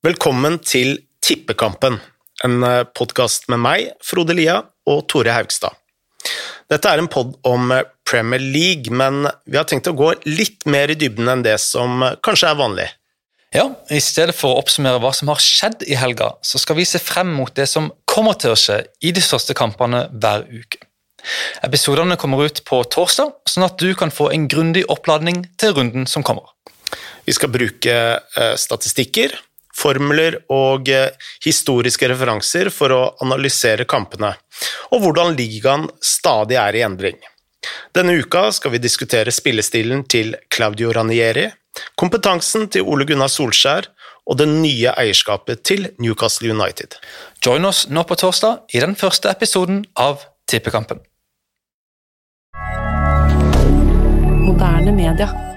[0.00, 1.98] Velkommen til Tippekampen,
[2.40, 2.62] en
[2.96, 4.54] podkast med meg, Frode Lia,
[4.88, 5.74] og Tore Haugstad.
[6.72, 7.66] Dette er en pod om
[8.08, 12.00] Premier League, men vi har tenkt å gå litt mer i dybden enn det som
[12.24, 12.86] kanskje er vanlig.
[13.52, 16.88] Ja, I stedet for å oppsummere hva som har skjedd i helga, så skal vi
[16.88, 20.80] se frem mot det som kommer til å skje i de største kampene hver uke.
[21.68, 26.08] Episodene kommer ut på torsdag, sånn at du kan få en grundig oppladning til runden
[26.08, 26.48] som kommer.
[27.28, 28.00] Vi skal bruke
[28.56, 29.36] statistikker,
[29.80, 31.10] formler og eh,
[31.44, 34.34] historiske referanser for å analysere kampene,
[34.92, 37.20] og hvordan ligaen stadig er i endring.
[37.96, 41.48] Denne uka skal vi diskutere spillestilen til Claudio Ranieri,
[42.00, 43.90] kompetansen til Ole Gunnar Solskjær
[44.30, 46.96] og det nye eierskapet til Newcastle United.
[47.44, 51.02] Join oss nå på torsdag i den første episoden av Tippekampen.
[54.40, 55.49] Moderne media.